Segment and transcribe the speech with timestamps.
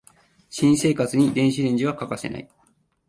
[0.49, 2.49] 新生活に電子レンジは欠かせない